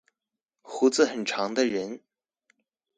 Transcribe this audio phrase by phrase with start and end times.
[0.63, 2.01] 鬍子很長的人